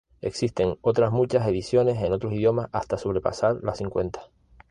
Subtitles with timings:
[0.21, 4.31] Existen otras muchas ediciones en otros idiomas, hasta sobrepasar las cincuenta.